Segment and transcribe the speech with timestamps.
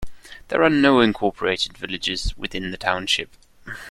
[0.47, 3.29] There are no incorporated villages within the township.